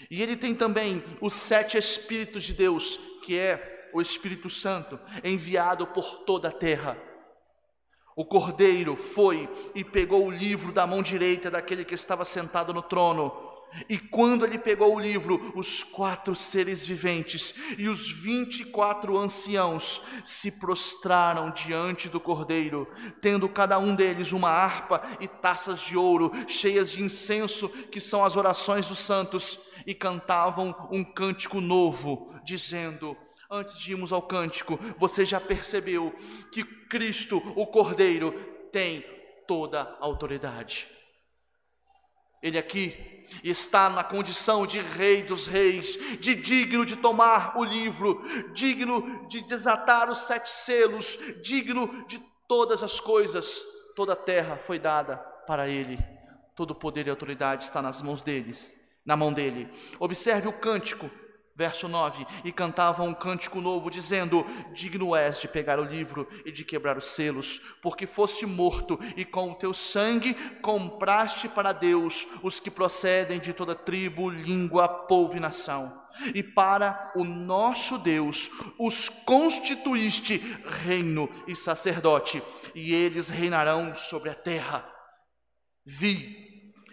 [0.09, 5.87] E ele tem também os sete Espíritos de Deus, que é o Espírito Santo, enviado
[5.87, 6.97] por toda a terra.
[8.15, 12.81] O cordeiro foi e pegou o livro da mão direita daquele que estava sentado no
[12.81, 13.48] trono
[13.87, 19.17] e quando ele pegou o livro, os quatro seres viventes e os vinte e quatro
[19.17, 22.87] anciãos se prostraram diante do cordeiro,
[23.21, 28.25] tendo cada um deles uma harpa e taças de ouro cheias de incenso, que são
[28.25, 33.15] as orações dos santos, e cantavam um cântico novo, dizendo:
[33.49, 36.13] Antes de irmos ao cântico, você já percebeu
[36.51, 38.31] que Cristo, o Cordeiro,
[38.71, 39.03] tem
[39.47, 40.87] toda a autoridade.
[42.41, 48.21] Ele aqui está na condição de Rei dos Reis, de digno de tomar o livro,
[48.53, 53.61] digno de desatar os sete selos, digno de todas as coisas.
[53.95, 55.99] Toda a terra foi dada para ele,
[56.55, 59.71] todo o poder e autoridade está nas mãos deles, na mão dele.
[59.99, 61.09] Observe o cântico
[61.59, 66.53] Verso 9: E cantavam um cântico novo, dizendo: Digno és de pegar o livro e
[66.53, 72.25] de quebrar os selos, porque foste morto, e com o teu sangue compraste para Deus
[72.41, 76.01] os que procedem de toda tribo, língua, povo e nação.
[76.33, 80.37] E para o nosso Deus os constituíste
[80.85, 82.41] reino e sacerdote,
[82.73, 84.89] e eles reinarão sobre a terra.
[85.85, 86.48] Vi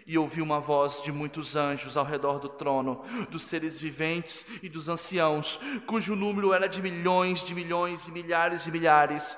[0.07, 4.69] e ouvi uma voz de muitos anjos ao redor do trono, dos seres viventes e
[4.69, 9.37] dos anciãos, cujo número era de milhões de milhões e milhares de milhares,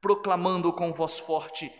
[0.00, 1.70] proclamando com voz forte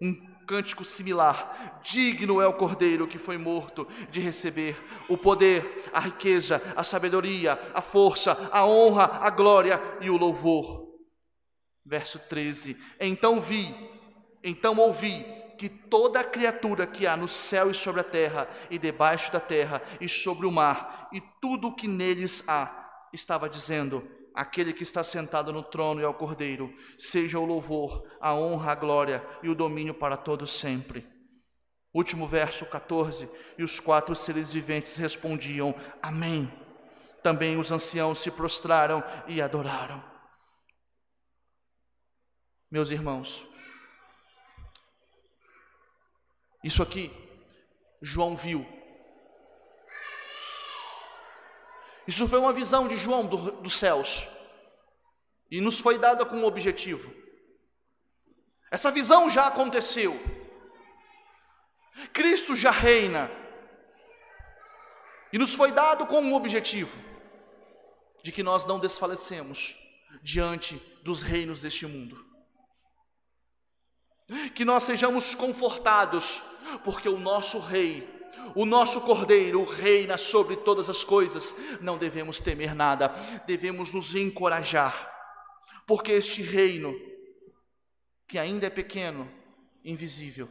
[0.00, 0.14] um
[0.46, 4.76] cântico similar: Digno é o cordeiro que foi morto de receber
[5.08, 10.84] o poder, a riqueza, a sabedoria, a força, a honra, a glória e o louvor.
[11.84, 13.74] Verso 13: Então vi,
[14.42, 15.24] então ouvi
[15.56, 19.82] que toda criatura que há no céu e sobre a terra, e debaixo da terra,
[20.00, 25.04] e sobre o mar, e tudo o que neles há, estava dizendo: aquele que está
[25.04, 29.54] sentado no trono e ao cordeiro, seja o louvor, a honra, a glória e o
[29.54, 31.06] domínio para todos sempre.
[31.94, 36.52] Último verso 14: E os quatro seres viventes respondiam: Amém.
[37.22, 40.02] Também os anciãos se prostraram e adoraram.
[42.70, 43.46] Meus irmãos,
[46.64, 47.12] Isso aqui,
[48.00, 48.66] João viu.
[52.06, 54.26] Isso foi uma visão de João do, dos céus.
[55.50, 57.14] E nos foi dada com um objetivo.
[58.70, 60.18] Essa visão já aconteceu.
[62.14, 63.30] Cristo já reina.
[65.32, 66.96] E nos foi dado com um objetivo:
[68.22, 69.76] de que nós não desfalecemos
[70.22, 72.24] diante dos reinos deste mundo.
[74.54, 76.42] Que nós sejamos confortados
[76.82, 78.08] porque o nosso Rei,
[78.54, 83.08] o nosso Cordeiro reina sobre todas as coisas, não devemos temer nada,
[83.46, 85.10] devemos nos encorajar,
[85.86, 86.94] porque este reino,
[88.26, 89.30] que ainda é pequeno,
[89.84, 90.48] invisível,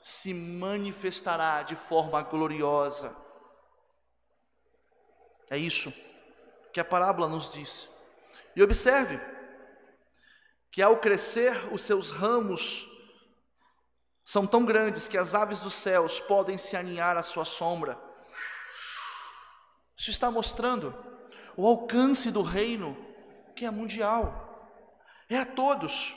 [0.00, 3.14] se manifestará de forma gloriosa.
[5.50, 5.92] É isso
[6.72, 7.88] que a parábola nos diz.
[8.54, 9.20] E observe
[10.70, 12.89] que ao crescer os seus ramos
[14.30, 18.00] são tão grandes que as aves dos céus podem se aninhar à sua sombra.
[19.96, 20.94] Isso está mostrando
[21.56, 22.96] o alcance do reino
[23.56, 24.72] que é mundial,
[25.28, 26.14] é a todos.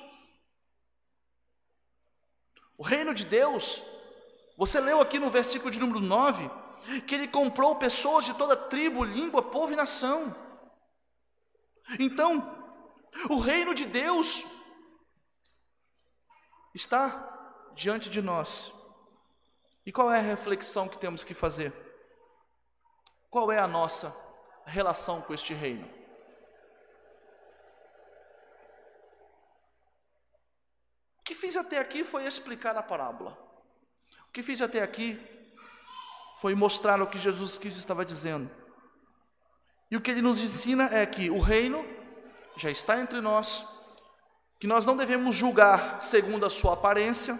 [2.77, 3.81] O reino de Deus,
[4.55, 6.51] você leu aqui no versículo de número 9,
[7.07, 10.35] que ele comprou pessoas de toda tribo, língua, povo e nação.
[11.99, 12.77] Então,
[13.27, 14.43] o reino de Deus
[16.75, 17.32] está
[17.75, 18.71] diante de nós.
[19.85, 21.73] E qual é a reflexão que temos que fazer?
[23.29, 24.15] Qual é a nossa
[24.65, 25.85] relação com este reino?
[31.19, 33.37] O que fiz até aqui foi explicar a parábola.
[34.27, 35.19] O que fiz até aqui
[36.39, 38.49] foi mostrar o que Jesus Cristo estava dizendo.
[39.89, 41.85] E o que ele nos ensina é que o reino
[42.57, 43.65] já está entre nós,
[44.59, 47.39] que nós não devemos julgar segundo a sua aparência,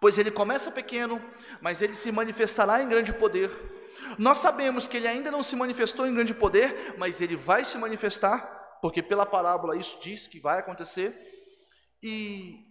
[0.00, 1.22] pois ele começa pequeno,
[1.60, 3.50] mas ele se manifestará em grande poder.
[4.18, 7.76] Nós sabemos que ele ainda não se manifestou em grande poder, mas ele vai se
[7.78, 11.16] manifestar, porque pela parábola isso diz que vai acontecer.
[12.02, 12.64] E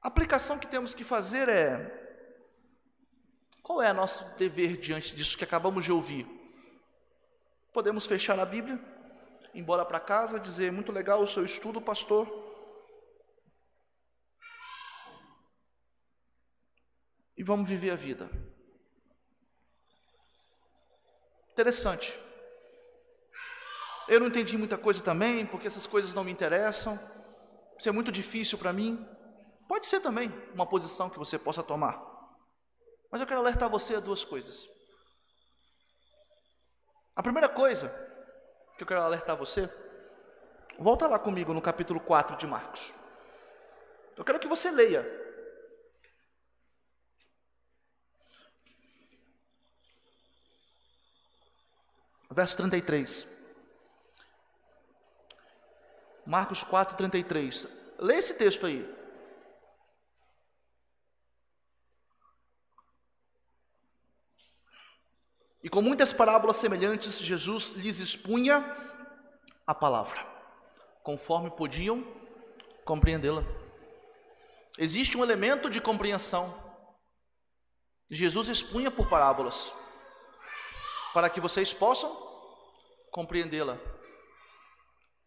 [0.00, 2.02] a aplicação que temos que fazer é:
[3.62, 6.26] qual é nosso dever diante disso que acabamos de ouvir?
[7.72, 8.78] Podemos fechar a Bíblia,
[9.54, 12.41] embora para casa, dizer: muito legal o seu estudo, pastor.
[17.42, 18.30] E vamos viver a vida.
[21.50, 22.16] Interessante.
[24.06, 26.96] Eu não entendi muita coisa também, porque essas coisas não me interessam.
[27.76, 29.04] Isso é muito difícil para mim.
[29.66, 32.00] Pode ser também uma posição que você possa tomar.
[33.10, 34.64] Mas eu quero alertar você a duas coisas.
[37.16, 37.88] A primeira coisa
[38.76, 39.68] que eu quero alertar você,
[40.78, 42.94] volta lá comigo no capítulo 4 de Marcos.
[44.16, 45.21] Eu quero que você leia
[52.32, 53.26] verso 33.
[56.24, 57.66] Marcos 4, 33.
[57.98, 58.88] Lê esse texto aí.
[65.62, 68.64] E com muitas parábolas semelhantes, Jesus lhes expunha
[69.64, 70.26] a palavra,
[71.04, 72.04] conforme podiam
[72.84, 73.44] compreendê-la.
[74.76, 76.60] Existe um elemento de compreensão.
[78.10, 79.72] Jesus expunha por parábolas
[81.12, 82.10] para que vocês possam
[83.10, 83.78] compreendê-la.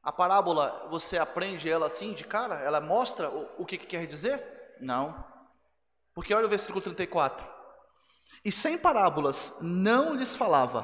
[0.01, 2.55] A parábola, você aprende ela assim de cara?
[2.55, 4.75] Ela mostra o, o que, que quer dizer?
[4.79, 5.25] Não.
[6.13, 7.47] Porque olha o versículo 34.
[8.43, 10.83] E sem parábolas não lhes falava,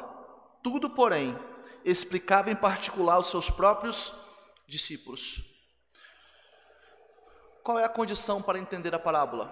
[0.64, 1.38] tudo, porém,
[1.86, 4.14] explicava em particular aos seus próprios
[4.68, 5.44] discípulos.
[7.64, 9.52] Qual é a condição para entender a parábola?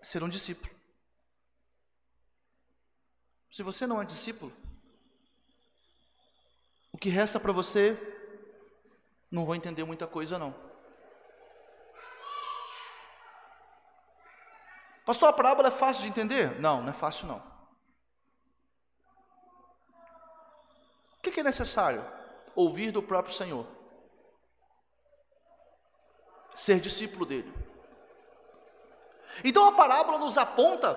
[0.00, 0.71] Ser um discípulo.
[3.52, 4.50] Se você não é discípulo,
[6.90, 7.98] o que resta para você,
[9.30, 10.54] não vou entender muita coisa não.
[15.04, 16.58] Pastor, a parábola é fácil de entender?
[16.58, 17.42] Não, não é fácil não.
[21.18, 22.02] O que é necessário?
[22.54, 23.66] Ouvir do próprio Senhor.
[26.54, 27.52] Ser discípulo dele.
[29.44, 30.94] Então a parábola nos aponta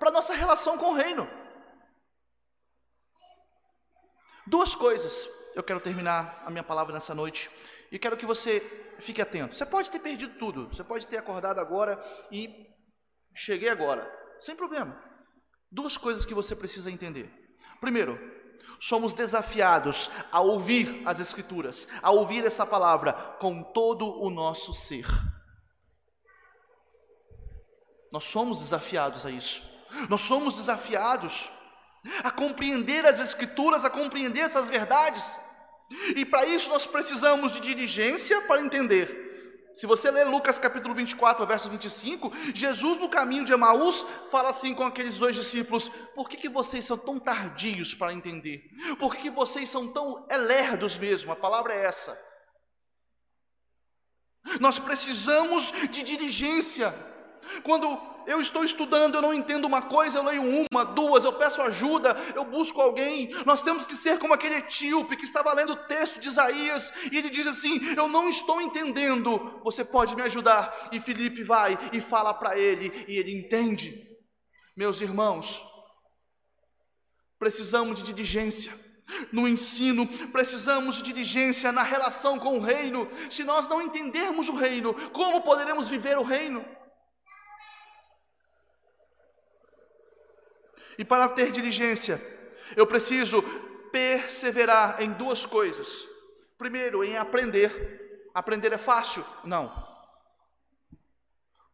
[0.00, 1.41] para a nossa relação com o reino.
[4.46, 7.50] Duas coisas eu quero terminar a minha palavra nessa noite
[7.90, 8.60] e quero que você
[8.98, 9.56] fique atento.
[9.56, 12.66] Você pode ter perdido tudo, você pode ter acordado agora e
[13.34, 15.00] cheguei agora, sem problema.
[15.70, 17.30] Duas coisas que você precisa entender.
[17.80, 18.18] Primeiro,
[18.80, 25.06] somos desafiados a ouvir as Escrituras, a ouvir essa palavra com todo o nosso ser.
[28.10, 29.62] Nós somos desafiados a isso.
[30.08, 31.50] Nós somos desafiados
[32.22, 35.36] a compreender as Escrituras, a compreender essas verdades.
[36.16, 39.22] E para isso nós precisamos de diligência para entender.
[39.74, 44.74] Se você ler Lucas capítulo 24, verso 25, Jesus no caminho de Emaús fala assim
[44.74, 48.62] com aqueles dois discípulos: Por que, que vocês são tão tardios para entender?
[48.98, 51.32] Por que, que vocês são tão elerdos mesmo?
[51.32, 52.18] A palavra é essa.
[54.60, 56.92] Nós precisamos de diligência.
[57.62, 61.60] Quando eu estou estudando, eu não entendo uma coisa, eu leio uma, duas, eu peço
[61.62, 63.30] ajuda, eu busco alguém.
[63.44, 67.18] Nós temos que ser como aquele etíope que estava lendo o texto de Isaías e
[67.18, 70.90] ele diz assim: Eu não estou entendendo, você pode me ajudar?
[70.92, 74.08] E Felipe vai e fala para ele e ele entende.
[74.76, 75.62] Meus irmãos,
[77.38, 78.72] precisamos de diligência.
[79.30, 83.10] No ensino, precisamos de diligência na relação com o reino.
[83.28, 86.64] Se nós não entendermos o reino, como poderemos viver o reino?
[90.98, 92.20] E para ter diligência,
[92.76, 93.42] eu preciso
[93.90, 96.06] perseverar em duas coisas.
[96.56, 98.30] Primeiro, em aprender.
[98.34, 99.24] Aprender é fácil?
[99.44, 99.90] Não.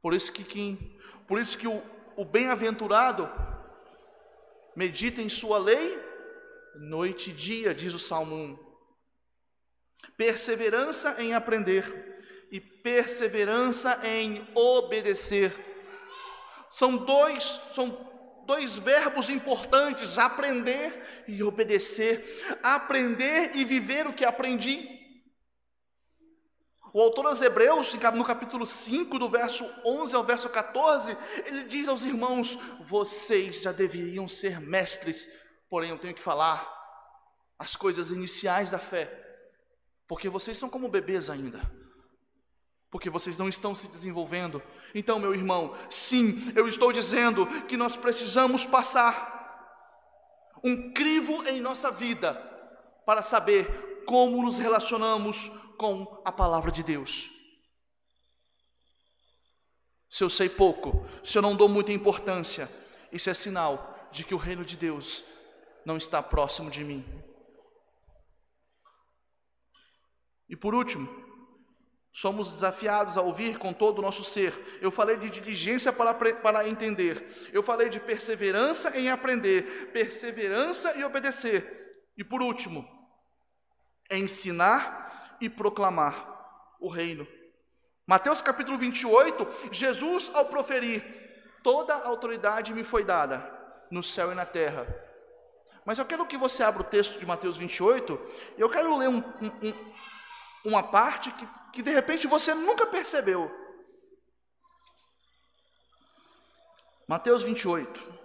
[0.01, 1.83] Por isso que quem, por isso que o,
[2.17, 3.31] o bem-aventurado
[4.75, 6.09] medita em sua lei
[6.79, 8.59] noite e dia, diz o Salmo 1.
[10.17, 12.19] Perseverança em aprender
[12.51, 15.53] e perseverança em obedecer.
[16.71, 18.08] São dois, são
[18.49, 22.25] dois verbos importantes: aprender e obedecer.
[22.63, 24.97] Aprender e viver o que aprendi.
[26.95, 31.87] O autor aos Hebreus, no capítulo 5, do verso 11 ao verso 14, ele diz
[31.87, 35.29] aos irmãos: Vocês já deveriam ser mestres,
[35.69, 36.67] porém eu tenho que falar
[37.59, 39.13] as coisas iniciais da fé,
[40.07, 41.61] porque vocês são como bebês ainda,
[42.91, 44.63] porque vocês não estão se desenvolvendo.
[44.95, 49.37] Então, meu irmão, sim, eu estou dizendo que nós precisamos passar
[50.65, 52.35] um crivo em nossa vida
[53.05, 57.31] para saber como nos relacionamos com a palavra de Deus.
[60.11, 62.71] Se eu sei pouco, se eu não dou muita importância,
[63.13, 65.23] isso é sinal de que o reino de Deus
[65.85, 67.05] não está próximo de mim.
[70.49, 71.28] E por último,
[72.21, 74.81] somos desafiados a ouvir com todo o nosso ser.
[74.83, 81.05] Eu falei de diligência para, para entender, eu falei de perseverança em aprender, perseverança e
[81.05, 82.03] obedecer.
[82.17, 82.85] E por último,
[84.11, 87.25] ensinar e proclamar o reino.
[88.05, 91.05] Mateus capítulo 28, Jesus ao proferir:
[91.63, 93.49] Toda a autoridade me foi dada
[93.93, 94.89] no céu e na terra.
[95.85, 98.21] Mas eu quero que você abra o texto de Mateus 28,
[98.59, 99.73] e eu quero ler um, um,
[100.65, 103.51] uma parte que, que de repente você nunca percebeu.
[107.07, 108.19] Mateus 28.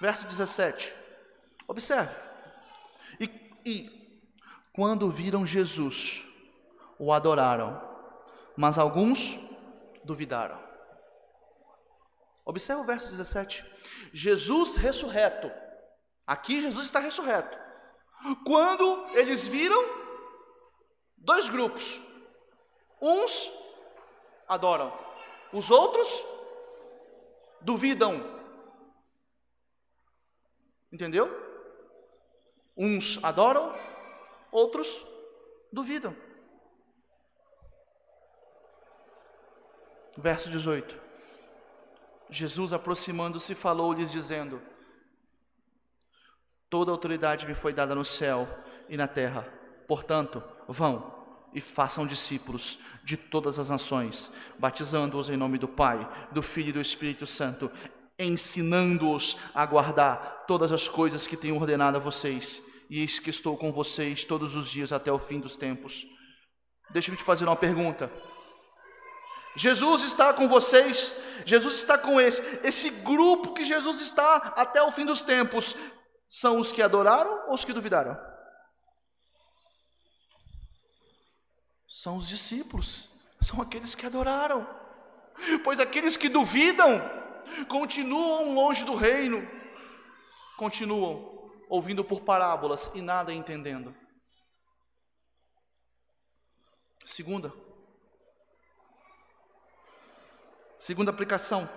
[0.00, 0.94] Verso 17.
[1.66, 2.14] Observe.
[3.18, 4.20] E, e
[4.72, 6.24] quando viram Jesus,
[6.98, 7.80] o adoraram,
[8.56, 9.38] mas alguns
[10.04, 10.61] duvidaram.
[12.44, 13.64] Observe o verso 17.
[14.12, 15.50] Jesus ressurreto.
[16.26, 17.56] Aqui Jesus está ressurreto.
[18.44, 19.82] Quando eles viram
[21.16, 22.00] dois grupos.
[23.00, 23.50] Uns
[24.46, 24.96] adoram,
[25.52, 26.08] os outros
[27.60, 28.22] duvidam.
[30.92, 31.28] Entendeu?
[32.76, 33.74] Uns adoram,
[34.52, 35.04] outros
[35.72, 36.16] duvidam.
[40.16, 41.01] Verso 18.
[42.38, 44.60] Jesus, aproximando-se, falou-lhes, dizendo:
[46.68, 48.48] Toda autoridade me foi dada no céu
[48.88, 49.42] e na terra.
[49.86, 51.22] Portanto, vão
[51.52, 56.72] e façam discípulos de todas as nações, batizando-os em nome do Pai, do Filho e
[56.72, 57.70] do Espírito Santo,
[58.18, 63.56] ensinando-os a guardar todas as coisas que tenho ordenado a vocês, e eis que estou
[63.56, 66.06] com vocês todos os dias até o fim dos tempos.
[66.90, 68.10] Deixa-me te fazer uma pergunta.
[69.54, 71.12] Jesus está com vocês,
[71.44, 75.74] Jesus está com esse, esse grupo que Jesus está até o fim dos tempos,
[76.28, 78.18] são os que adoraram ou os que duvidaram?
[81.86, 83.08] São os discípulos,
[83.40, 84.66] são aqueles que adoraram,
[85.62, 87.00] pois aqueles que duvidam,
[87.68, 89.46] continuam longe do reino,
[90.56, 93.94] continuam ouvindo por parábolas e nada entendendo.
[97.04, 97.52] Segunda,
[100.82, 101.70] segunda aplicação.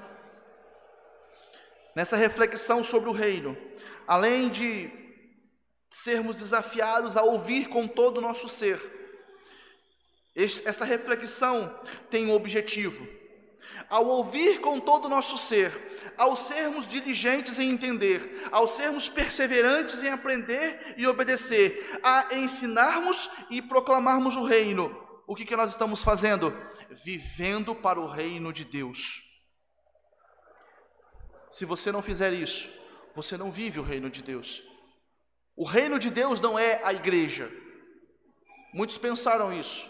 [1.96, 3.56] Nessa reflexão sobre o reino,
[4.08, 4.90] além de
[5.92, 8.82] sermos desafiados a ouvir com todo o nosso ser,
[10.36, 11.80] esta reflexão
[12.10, 13.08] tem um objetivo
[13.88, 15.72] ao ouvir com todo o nosso ser,
[16.18, 23.62] ao sermos diligentes em entender, ao sermos perseverantes em aprender e obedecer, a ensinarmos e
[23.62, 26.54] proclamarmos o reino, o que, que nós estamos fazendo?
[27.04, 29.24] Vivendo para o reino de Deus.
[31.50, 32.70] Se você não fizer isso,
[33.16, 34.62] você não vive o reino de Deus.
[35.56, 37.52] O reino de Deus não é a igreja.
[38.74, 39.90] Muitos pensaram isso.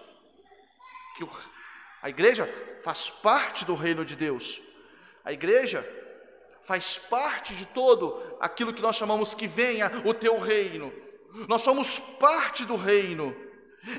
[1.17, 1.27] Que
[2.01, 2.47] a igreja
[2.83, 4.61] faz parte do reino de Deus.
[5.23, 5.83] A igreja
[6.63, 10.93] faz parte de todo aquilo que nós chamamos que venha o teu reino.
[11.47, 13.35] Nós somos parte do reino.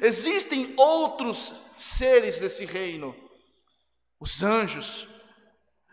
[0.03, 3.15] Existem outros seres desse reino,
[4.19, 5.07] os anjos,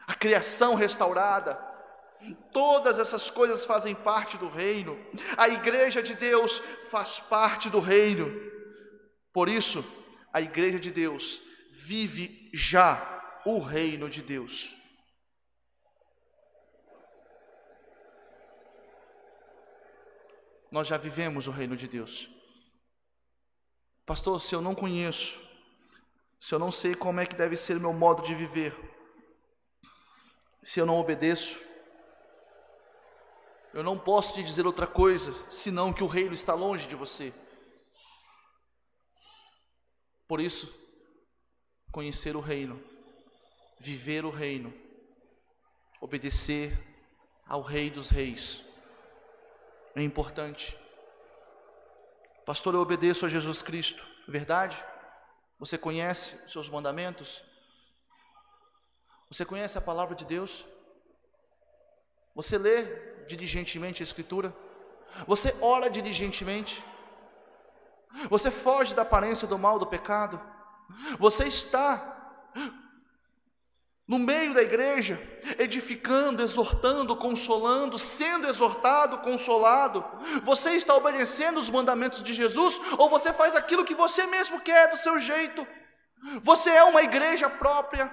[0.07, 1.55] a criação restaurada,
[2.51, 4.97] todas essas coisas fazem parte do reino.
[5.37, 8.31] A igreja de Deus faz parte do reino.
[9.31, 9.83] Por isso,
[10.31, 11.41] a igreja de Deus
[11.71, 14.73] vive já o reino de Deus.
[20.71, 22.32] Nós já vivemos o reino de Deus.
[24.05, 25.39] Pastor, se eu não conheço,
[26.39, 28.75] se eu não sei como é que deve ser o meu modo de viver,
[30.61, 31.59] se eu não obedeço,
[33.73, 37.33] eu não posso te dizer outra coisa senão que o reino está longe de você.
[40.27, 40.73] Por isso,
[41.91, 42.83] conhecer o reino,
[43.79, 44.73] viver o reino,
[46.01, 46.77] obedecer
[47.45, 48.63] ao Rei dos Reis.
[49.95, 50.77] É importante.
[52.45, 54.83] Pastor, eu obedeço a Jesus Cristo, verdade?
[55.57, 57.41] Você conhece os seus mandamentos?
[59.29, 60.65] Você conhece a palavra de Deus?
[62.35, 62.83] Você lê
[63.27, 64.53] diligentemente a Escritura?
[65.25, 66.83] Você ora diligentemente?
[68.29, 70.39] Você foge da aparência do mal, do pecado?
[71.19, 72.51] Você está
[74.07, 75.21] no meio da igreja,
[75.57, 80.05] edificando, exortando, consolando, sendo exortado, consolado.
[80.43, 84.89] Você está obedecendo os mandamentos de Jesus ou você faz aquilo que você mesmo quer
[84.89, 85.65] do seu jeito?
[86.41, 88.11] Você é uma igreja própria.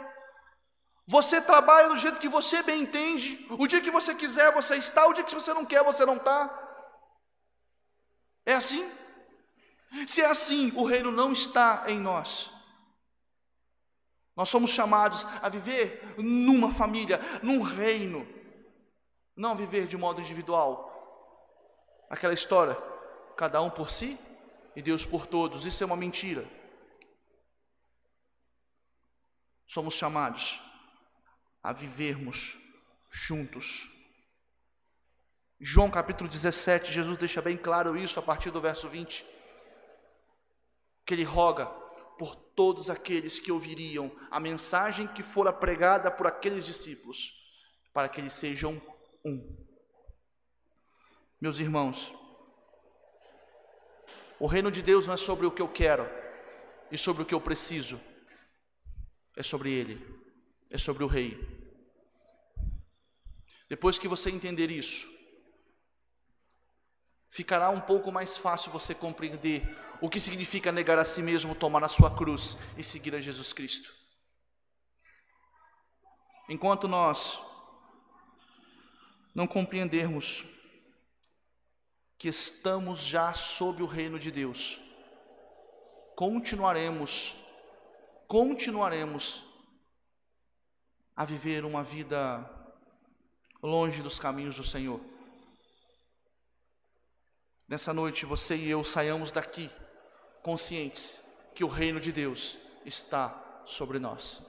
[1.07, 3.45] Você trabalha do jeito que você bem entende.
[3.51, 5.07] O dia que você quiser, você está.
[5.07, 6.49] O dia que você não quer, você não está.
[8.47, 8.88] É assim?
[10.07, 12.59] Se é assim, o reino não está em nós.
[14.41, 18.26] Nós somos chamados a viver numa família, num reino,
[19.36, 20.88] não viver de modo individual.
[22.09, 22.74] Aquela história,
[23.36, 24.18] cada um por si
[24.74, 26.51] e Deus por todos, isso é uma mentira.
[29.66, 30.59] Somos chamados
[31.62, 32.57] a vivermos
[33.11, 33.91] juntos.
[35.61, 39.22] João capítulo 17, Jesus deixa bem claro isso a partir do verso 20,
[41.05, 41.80] que ele roga
[42.20, 47.32] por todos aqueles que ouviriam a mensagem que fora pregada por aqueles discípulos,
[47.94, 48.78] para que eles sejam
[49.24, 49.56] um.
[51.40, 52.12] Meus irmãos,
[54.38, 56.06] o reino de Deus não é sobre o que eu quero
[56.92, 57.98] e sobre o que eu preciso,
[59.34, 59.98] é sobre Ele,
[60.68, 61.40] é sobre o Rei.
[63.66, 65.08] Depois que você entender isso,
[67.30, 69.62] ficará um pouco mais fácil você compreender
[70.01, 73.53] o que significa negar a si mesmo, tomar a sua cruz e seguir a Jesus
[73.53, 73.94] Cristo.
[76.48, 77.40] Enquanto nós
[79.34, 80.44] não compreendermos
[82.18, 84.80] que estamos já sob o reino de Deus,
[86.16, 87.36] continuaremos,
[88.26, 89.44] continuaremos
[91.14, 92.48] a viver uma vida
[93.62, 95.01] longe dos caminhos do Senhor.
[97.68, 99.70] Nessa noite, você e eu saiamos daqui
[100.43, 101.22] conscientes
[101.55, 104.43] que o reino de Deus está sobre nós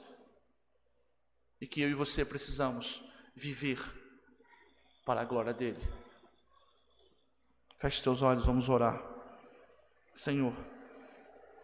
[1.59, 3.03] e que eu e você precisamos
[3.35, 3.79] viver
[5.05, 5.81] para a glória dele.
[7.79, 9.01] Feche teus olhos, vamos orar.
[10.15, 10.53] Senhor,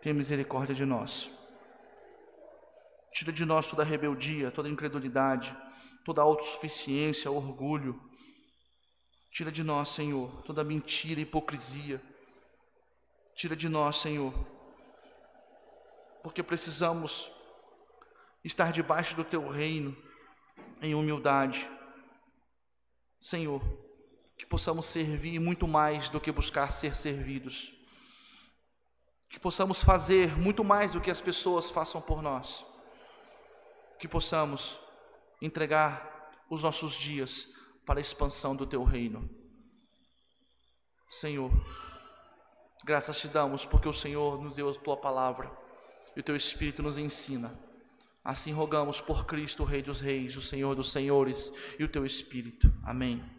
[0.01, 1.31] tenha misericórdia de nós.
[3.13, 5.55] Tira de nós toda rebeldia, toda incredulidade,
[6.03, 7.99] toda autossuficiência, orgulho.
[9.31, 12.01] Tira de nós, Senhor, toda mentira, hipocrisia
[13.37, 14.33] Tira de nós, Senhor,
[16.23, 17.31] porque precisamos
[18.43, 19.95] estar debaixo do Teu reino
[20.81, 21.69] em humildade.
[23.21, 23.61] Senhor,
[24.35, 27.71] que possamos servir muito mais do que buscar ser servidos.
[29.29, 32.65] Que possamos fazer muito mais do que as pessoas façam por nós.
[33.99, 34.79] Que possamos
[35.39, 37.47] entregar os nossos dias
[37.85, 39.29] para a expansão do Teu reino.
[41.07, 41.51] Senhor,
[42.83, 45.51] Graças te damos porque o Senhor nos deu a tua palavra
[46.15, 47.57] e o teu Espírito nos ensina.
[48.23, 52.05] Assim rogamos por Cristo, o Rei dos Reis, o Senhor dos Senhores e o teu
[52.05, 52.71] Espírito.
[52.83, 53.36] Amém.